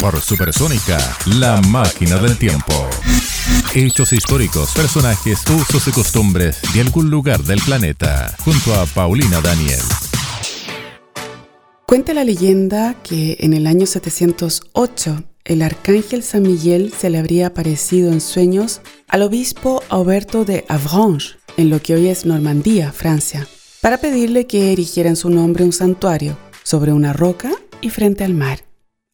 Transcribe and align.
Por 0.00 0.20
Supersónica, 0.20 0.98
la 1.26 1.60
máquina 1.62 2.16
del 2.16 2.36
tiempo. 2.36 2.72
Hechos 3.74 4.12
históricos, 4.12 4.72
personajes, 4.74 5.42
usos 5.48 5.86
y 5.88 5.92
costumbres 5.92 6.60
de 6.74 6.80
algún 6.80 7.10
lugar 7.10 7.42
del 7.42 7.60
planeta, 7.60 8.34
junto 8.44 8.74
a 8.74 8.86
Paulina 8.86 9.40
Daniel. 9.40 9.80
Cuenta 11.86 12.14
la 12.14 12.24
leyenda 12.24 12.94
que 13.02 13.36
en 13.40 13.52
el 13.52 13.66
año 13.66 13.86
708 13.86 15.24
el 15.44 15.62
arcángel 15.62 16.22
San 16.22 16.42
Miguel 16.42 16.92
se 16.96 17.10
le 17.10 17.18
habría 17.18 17.48
aparecido 17.48 18.12
en 18.12 18.20
sueños 18.20 18.80
al 19.08 19.22
obispo 19.22 19.82
Alberto 19.88 20.44
de 20.44 20.64
Avranches, 20.68 21.36
en 21.56 21.68
lo 21.68 21.82
que 21.82 21.94
hoy 21.94 22.08
es 22.08 22.24
Normandía, 22.24 22.92
Francia, 22.92 23.46
para 23.80 23.98
pedirle 23.98 24.46
que 24.46 24.72
erigiera 24.72 25.10
en 25.10 25.16
su 25.16 25.30
nombre 25.30 25.64
un 25.64 25.72
santuario 25.72 26.38
sobre 26.62 26.92
una 26.92 27.12
roca 27.12 27.50
y 27.80 27.90
frente 27.90 28.24
al 28.24 28.34
mar. 28.34 28.71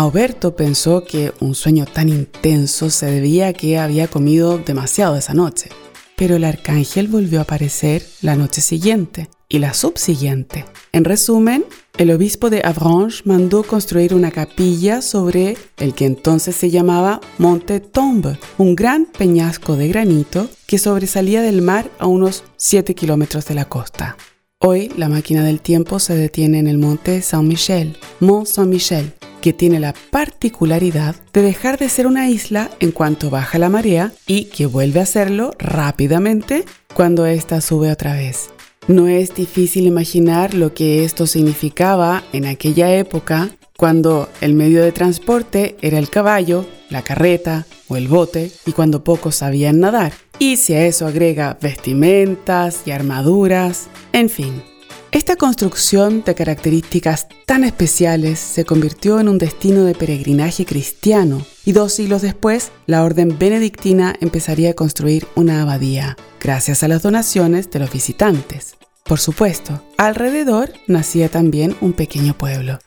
Alberto 0.00 0.56
pensó 0.56 1.04
que 1.04 1.34
un 1.40 1.54
sueño 1.54 1.84
tan 1.84 2.08
intenso 2.08 2.88
se 2.88 3.04
debía 3.04 3.48
a 3.48 3.52
que 3.52 3.78
había 3.78 4.08
comido 4.08 4.56
demasiado 4.56 5.14
esa 5.14 5.34
noche, 5.34 5.68
pero 6.16 6.36
el 6.36 6.44
arcángel 6.44 7.06
volvió 7.06 7.38
a 7.38 7.42
aparecer 7.42 8.06
la 8.22 8.34
noche 8.34 8.62
siguiente 8.62 9.28
y 9.46 9.58
la 9.58 9.74
subsiguiente. 9.74 10.64
En 10.92 11.04
resumen, 11.04 11.66
el 11.98 12.12
obispo 12.12 12.48
de 12.48 12.62
Avranches 12.64 13.26
mandó 13.26 13.62
construir 13.62 14.14
una 14.14 14.30
capilla 14.30 15.02
sobre 15.02 15.58
el 15.76 15.92
que 15.92 16.06
entonces 16.06 16.56
se 16.56 16.70
llamaba 16.70 17.20
Monte 17.36 17.80
Tombe, 17.80 18.38
un 18.56 18.76
gran 18.76 19.04
peñasco 19.04 19.76
de 19.76 19.88
granito 19.88 20.48
que 20.66 20.78
sobresalía 20.78 21.42
del 21.42 21.60
mar 21.60 21.90
a 21.98 22.06
unos 22.06 22.44
7 22.56 22.94
kilómetros 22.94 23.44
de 23.44 23.54
la 23.54 23.66
costa. 23.66 24.16
Hoy 24.62 24.90
la 24.96 25.10
máquina 25.10 25.44
del 25.44 25.60
tiempo 25.60 25.98
se 25.98 26.14
detiene 26.14 26.58
en 26.58 26.68
el 26.68 26.78
monte 26.78 27.20
Saint-Michel, 27.20 27.98
Mont 28.20 28.46
Saint-Michel, 28.46 29.14
que 29.40 29.52
tiene 29.52 29.80
la 29.80 29.94
particularidad 30.10 31.16
de 31.32 31.42
dejar 31.42 31.78
de 31.78 31.88
ser 31.88 32.06
una 32.06 32.28
isla 32.28 32.70
en 32.80 32.92
cuanto 32.92 33.30
baja 33.30 33.58
la 33.58 33.68
marea 33.68 34.12
y 34.26 34.44
que 34.44 34.66
vuelve 34.66 35.00
a 35.00 35.06
serlo 35.06 35.52
rápidamente 35.58 36.64
cuando 36.94 37.26
ésta 37.26 37.60
sube 37.60 37.90
otra 37.90 38.14
vez. 38.14 38.50
No 38.88 39.08
es 39.08 39.34
difícil 39.34 39.86
imaginar 39.86 40.54
lo 40.54 40.74
que 40.74 41.04
esto 41.04 41.26
significaba 41.26 42.24
en 42.32 42.46
aquella 42.46 42.94
época 42.94 43.50
cuando 43.76 44.28
el 44.40 44.54
medio 44.54 44.82
de 44.82 44.92
transporte 44.92 45.76
era 45.80 45.98
el 45.98 46.10
caballo, 46.10 46.66
la 46.90 47.02
carreta 47.02 47.66
o 47.88 47.96
el 47.96 48.08
bote 48.08 48.50
y 48.66 48.72
cuando 48.72 49.04
pocos 49.04 49.36
sabían 49.36 49.80
nadar. 49.80 50.12
Y 50.38 50.56
si 50.56 50.74
a 50.74 50.84
eso 50.84 51.06
agrega 51.06 51.56
vestimentas 51.60 52.82
y 52.84 52.90
armaduras, 52.90 53.88
en 54.12 54.28
fin. 54.28 54.69
Esta 55.12 55.34
construcción 55.36 56.22
de 56.24 56.34
características 56.34 57.26
tan 57.44 57.64
especiales 57.64 58.38
se 58.38 58.64
convirtió 58.64 59.18
en 59.18 59.28
un 59.28 59.38
destino 59.38 59.84
de 59.84 59.94
peregrinaje 59.94 60.64
cristiano 60.64 61.44
y 61.64 61.72
dos 61.72 61.94
siglos 61.94 62.22
después 62.22 62.70
la 62.86 63.02
orden 63.02 63.36
benedictina 63.36 64.14
empezaría 64.20 64.70
a 64.70 64.74
construir 64.74 65.26
una 65.34 65.62
abadía, 65.62 66.16
gracias 66.40 66.84
a 66.84 66.88
las 66.88 67.02
donaciones 67.02 67.70
de 67.70 67.80
los 67.80 67.92
visitantes. 67.92 68.76
Por 69.02 69.18
supuesto, 69.18 69.82
alrededor 69.98 70.72
nacía 70.86 71.28
también 71.28 71.74
un 71.80 71.92
pequeño 71.92 72.38
pueblo, 72.38 72.78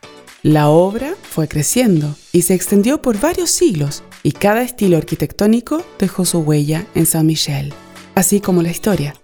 la 0.43 0.67
obra 0.67 1.15
fue 1.21 1.47
creciendo 1.47 2.17
y 2.33 2.41
se 2.41 2.53
extendió 2.53 3.01
por 3.01 3.17
varios 3.17 3.49
siglos 3.49 4.03
y 4.23 4.33
cada 4.33 4.61
estilo 4.61 4.97
arquitectónico 4.97 5.85
dejó 5.97 6.25
su 6.25 6.39
huella 6.39 6.85
en 6.95 7.05
Saint 7.05 7.27
Michel, 7.27 7.73
así 8.13 8.41
como 8.41 8.61
la 8.61 8.69
historia. 8.69 9.15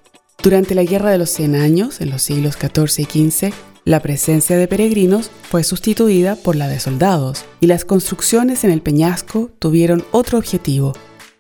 Durante 0.41 0.73
la 0.73 0.83
Guerra 0.83 1.11
de 1.11 1.17
los 1.17 1.31
Cien 1.31 1.53
Años, 1.53 1.99
en 1.99 2.09
los 2.09 2.21
siglos 2.21 2.55
XIV 2.55 3.05
y 3.13 3.29
XV, 3.29 3.53
la 3.83 3.99
presencia 3.99 4.55
de 4.55 4.69
peregrinos 4.69 5.31
fue 5.49 5.65
sustituida 5.65 6.37
por 6.37 6.55
la 6.55 6.69
de 6.69 6.79
soldados 6.79 7.43
y 7.59 7.67
las 7.67 7.83
construcciones 7.83 8.63
en 8.63 8.71
el 8.71 8.81
peñasco 8.81 9.51
tuvieron 9.59 10.05
otro 10.11 10.37
objetivo. 10.37 10.93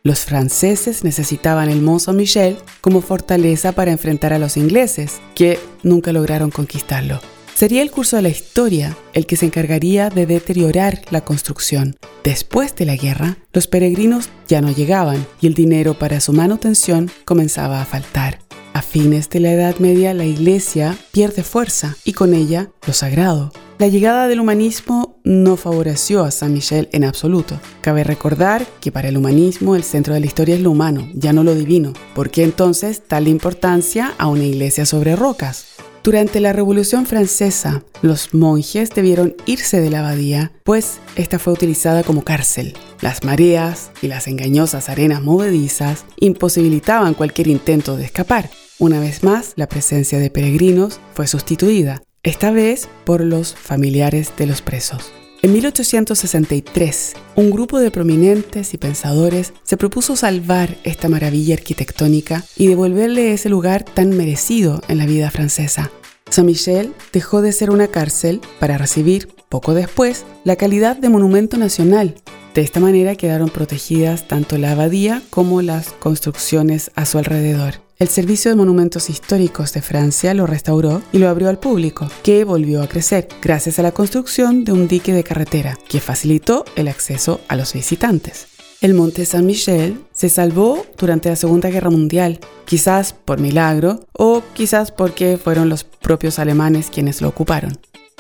Los 0.03 0.21
franceses 0.21 1.05
necesitaban 1.05 1.69
el 1.69 1.81
Mont 1.81 2.01
Saint-Michel 2.01 2.57
como 2.81 3.01
fortaleza 3.01 3.71
para 3.71 3.91
enfrentar 3.91 4.33
a 4.33 4.39
los 4.39 4.57
ingleses, 4.57 5.21
que 5.33 5.59
nunca 5.81 6.11
lograron 6.11 6.51
conquistarlo. 6.51 7.21
Sería 7.53 7.81
el 7.81 7.91
curso 7.91 8.17
de 8.17 8.23
la 8.23 8.29
historia 8.29 8.97
el 9.13 9.25
que 9.25 9.35
se 9.37 9.45
encargaría 9.45 10.09
de 10.09 10.25
deteriorar 10.25 11.01
la 11.09 11.21
construcción. 11.21 11.95
Después 12.23 12.75
de 12.75 12.85
la 12.85 12.95
guerra, 12.95 13.37
los 13.53 13.67
peregrinos 13.67 14.29
ya 14.47 14.61
no 14.61 14.71
llegaban 14.71 15.25
y 15.39 15.47
el 15.47 15.53
dinero 15.53 15.93
para 15.93 16.19
su 16.19 16.33
manutención 16.33 17.09
comenzaba 17.25 17.81
a 17.81 17.85
faltar. 17.85 18.39
A 18.73 18.81
fines 18.81 19.29
de 19.29 19.39
la 19.39 19.51
Edad 19.51 19.79
Media 19.79 20.13
la 20.13 20.25
iglesia 20.25 20.97
pierde 21.11 21.43
fuerza 21.43 21.95
y 22.05 22.13
con 22.13 22.33
ella 22.33 22.69
lo 22.85 22.93
sagrado. 22.93 23.51
La 23.79 23.87
llegada 23.87 24.27
del 24.27 24.39
humanismo 24.39 25.19
no 25.23 25.55
favoreció 25.55 26.23
a 26.23 26.31
San 26.31 26.53
Michel 26.53 26.89
en 26.91 27.03
absoluto. 27.03 27.59
Cabe 27.81 28.03
recordar 28.03 28.65
que 28.81 28.91
para 28.91 29.07
el 29.07 29.17
humanismo 29.17 29.75
el 29.75 29.83
centro 29.83 30.13
de 30.13 30.19
la 30.19 30.25
historia 30.25 30.55
es 30.55 30.61
lo 30.61 30.71
humano, 30.71 31.07
ya 31.13 31.33
no 31.33 31.43
lo 31.43 31.55
divino. 31.55 31.93
¿Por 32.13 32.29
qué 32.29 32.43
entonces 32.43 33.01
tal 33.07 33.27
importancia 33.27 34.13
a 34.17 34.27
una 34.27 34.43
iglesia 34.43 34.85
sobre 34.85 35.15
rocas? 35.15 35.65
Durante 36.03 36.39
la 36.39 36.53
Revolución 36.53 37.05
Francesa, 37.05 37.83
los 38.01 38.33
monjes 38.33 38.89
debieron 38.89 39.35
irse 39.45 39.81
de 39.81 39.89
la 39.89 39.99
abadía, 39.99 40.51
pues 40.63 40.99
esta 41.15 41.39
fue 41.39 41.53
utilizada 41.53 42.03
como 42.03 42.23
cárcel. 42.23 42.73
Las 43.01 43.23
mareas 43.23 43.91
y 44.01 44.07
las 44.07 44.27
engañosas 44.27 44.89
arenas 44.89 45.21
movedizas 45.21 46.05
imposibilitaban 46.17 47.13
cualquier 47.13 47.47
intento 47.47 47.97
de 47.97 48.05
escapar. 48.05 48.49
Una 48.81 49.01
vez 49.01 49.23
más, 49.23 49.51
la 49.57 49.67
presencia 49.67 50.19
de 50.19 50.29
peregrinos 50.29 51.01
fue 51.13 51.27
sustituida, 51.27 52.01
esta 52.23 52.49
vez 52.49 52.87
por 53.03 53.19
los 53.19 53.53
familiares 53.53 54.31
de 54.37 54.45
los 54.45 54.61
presos. 54.61 55.11
En 55.41 55.51
1863, 55.51 57.13
un 57.35 57.51
grupo 57.51 57.79
de 57.79 57.91
prominentes 57.91 58.73
y 58.73 58.77
pensadores 58.77 59.51
se 59.63 59.75
propuso 59.75 60.15
salvar 60.15 60.77
esta 60.85 61.09
maravilla 61.09 61.55
arquitectónica 61.55 62.45
y 62.55 62.67
devolverle 62.67 63.33
ese 63.33 63.49
lugar 63.49 63.83
tan 63.83 64.15
merecido 64.15 64.81
en 64.87 64.99
la 64.99 65.05
vida 65.05 65.29
francesa. 65.29 65.91
Saint-Michel 66.29 66.93
dejó 67.11 67.41
de 67.41 67.51
ser 67.51 67.71
una 67.71 67.89
cárcel 67.89 68.39
para 68.61 68.77
recibir, 68.77 69.27
poco 69.49 69.73
después, 69.73 70.23
la 70.45 70.55
calidad 70.55 70.95
de 70.95 71.09
monumento 71.09 71.57
nacional. 71.57 72.15
De 72.53 72.61
esta 72.61 72.79
manera 72.79 73.15
quedaron 73.15 73.49
protegidas 73.49 74.25
tanto 74.29 74.57
la 74.57 74.71
abadía 74.71 75.21
como 75.31 75.61
las 75.61 75.91
construcciones 75.91 76.91
a 76.95 77.05
su 77.05 77.17
alrededor. 77.17 77.88
El 77.99 78.07
Servicio 78.07 78.49
de 78.49 78.55
Monumentos 78.55 79.09
Históricos 79.09 79.73
de 79.73 79.81
Francia 79.81 80.33
lo 80.33 80.47
restauró 80.47 81.01
y 81.11 81.17
lo 81.17 81.27
abrió 81.27 81.49
al 81.49 81.59
público, 81.59 82.07
que 82.23 82.45
volvió 82.45 82.81
a 82.81 82.87
crecer 82.87 83.27
gracias 83.41 83.77
a 83.77 83.81
la 83.81 83.91
construcción 83.91 84.63
de 84.63 84.71
un 84.71 84.87
dique 84.87 85.11
de 85.11 85.25
carretera 85.25 85.77
que 85.89 85.99
facilitó 85.99 86.63
el 86.77 86.87
acceso 86.87 87.41
a 87.49 87.57
los 87.57 87.73
visitantes. 87.73 88.47
El 88.79 88.93
Monte 88.93 89.25
Saint 89.25 89.45
Michel 89.45 89.99
se 90.13 90.29
salvó 90.29 90.85
durante 90.97 91.27
la 91.27 91.35
Segunda 91.35 91.69
Guerra 91.69 91.89
Mundial, 91.89 92.39
quizás 92.63 93.11
por 93.11 93.41
milagro 93.41 93.99
o 94.13 94.43
quizás 94.53 94.93
porque 94.93 95.37
fueron 95.37 95.67
los 95.67 95.83
propios 95.83 96.39
alemanes 96.39 96.89
quienes 96.89 97.21
lo 97.21 97.27
ocuparon. 97.27 97.77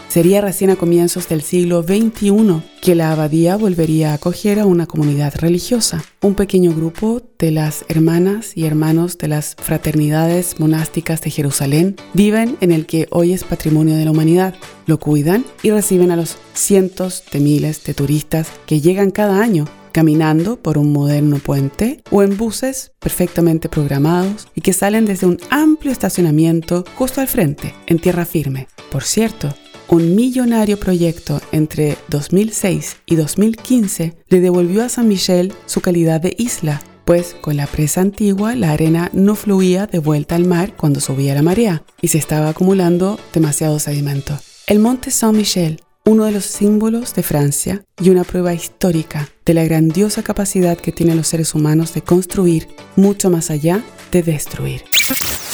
Sería 0.09 0.41
recién 0.41 0.71
a 0.71 0.75
comienzos 0.75 1.29
del 1.29 1.43
siglo 1.43 1.83
XXI 1.83 2.63
que 2.81 2.95
la 2.95 3.11
abadía 3.11 3.57
volvería 3.57 4.09
a 4.09 4.13
acoger 4.15 4.59
a 4.59 4.65
una 4.65 4.87
comunidad 4.87 5.35
religiosa. 5.35 6.03
Un 6.21 6.33
pequeño 6.33 6.73
grupo 6.73 7.21
de 7.37 7.51
las 7.51 7.85
hermanas 7.89 8.53
y 8.55 8.65
hermanos 8.65 9.19
de 9.19 9.27
las 9.27 9.55
fraternidades 9.55 10.59
monásticas 10.59 11.21
de 11.21 11.29
Jerusalén 11.29 11.95
viven 12.15 12.57
en 12.59 12.71
el 12.71 12.87
que 12.87 13.07
hoy 13.11 13.33
es 13.33 13.43
patrimonio 13.43 13.95
de 13.97 14.05
la 14.05 14.11
humanidad. 14.11 14.55
Lo 14.87 14.99
cuidan 14.99 15.45
y 15.61 15.69
reciben 15.69 16.09
a 16.09 16.15
los 16.15 16.37
cientos 16.55 17.23
de 17.31 17.39
miles 17.39 17.83
de 17.83 17.93
turistas 17.93 18.47
que 18.65 18.81
llegan 18.81 19.11
cada 19.11 19.39
año 19.39 19.65
caminando 19.91 20.57
por 20.57 20.79
un 20.79 20.91
moderno 20.91 21.37
puente 21.37 22.01
o 22.09 22.23
en 22.23 22.35
buses 22.35 22.93
perfectamente 22.99 23.69
programados 23.69 24.47
y 24.55 24.61
que 24.61 24.73
salen 24.73 25.05
desde 25.05 25.27
un 25.27 25.39
amplio 25.51 25.91
estacionamiento 25.91 26.83
justo 26.95 27.21
al 27.21 27.27
frente, 27.27 27.75
en 27.85 27.99
tierra 27.99 28.25
firme. 28.25 28.67
Por 28.91 29.03
cierto, 29.03 29.53
un 29.89 30.15
millonario 30.15 30.79
proyecto 30.79 31.41
entre 31.51 31.97
2006 32.09 32.97
y 33.05 33.15
2015 33.15 34.15
le 34.27 34.39
devolvió 34.39 34.83
a 34.83 34.89
San 34.89 35.07
Michel 35.07 35.53
su 35.65 35.81
calidad 35.81 36.21
de 36.21 36.35
isla, 36.37 36.81
pues 37.05 37.35
con 37.41 37.57
la 37.57 37.65
presa 37.65 38.01
antigua 38.01 38.55
la 38.55 38.71
arena 38.71 39.09
no 39.13 39.35
fluía 39.35 39.87
de 39.87 39.97
vuelta 39.97 40.35
al 40.35 40.45
mar 40.45 40.75
cuando 40.75 40.99
subía 40.99 41.33
la 41.33 41.41
marea 41.41 41.83
y 42.01 42.09
se 42.09 42.19
estaba 42.19 42.49
acumulando 42.49 43.19
demasiado 43.33 43.79
sedimento. 43.79 44.39
El 44.67 44.77
monte 44.77 45.09
Saint 45.09 45.35
Michel, 45.35 45.81
uno 46.05 46.25
de 46.25 46.33
los 46.33 46.45
símbolos 46.45 47.15
de 47.15 47.23
Francia 47.23 47.83
y 47.99 48.11
una 48.11 48.23
prueba 48.23 48.53
histórica 48.53 49.29
de 49.43 49.55
la 49.55 49.63
grandiosa 49.63 50.21
capacidad 50.21 50.77
que 50.77 50.91
tienen 50.91 51.17
los 51.17 51.27
seres 51.27 51.55
humanos 51.55 51.95
de 51.95 52.03
construir 52.03 52.67
mucho 52.95 53.31
más 53.31 53.49
allá 53.49 53.83
de 54.11 54.21
destruir. 54.21 54.83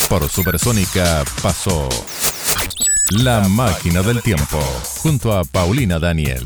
Por 0.10 0.28
Supersónica 0.30 1.24
pasó 1.42 1.88
la 3.12 3.48
máquina 3.48 4.02
del 4.02 4.22
tiempo, 4.22 4.60
junto 5.02 5.38
a 5.38 5.44
Paulina 5.44 6.00
Daniel. 6.00 6.46